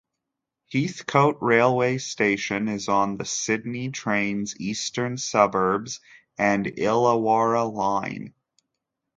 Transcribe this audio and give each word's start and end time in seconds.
Heathcote 0.73 1.37
railway 1.41 1.99
station 1.99 2.67
is 2.69 2.89
on 2.89 3.17
the 3.17 3.23
Sydney 3.25 3.91
Trains 3.91 4.59
Eastern 4.59 5.19
Suburbs 5.19 5.99
and 6.39 6.65
Illawarra 6.65 7.71
Line. 7.71 8.33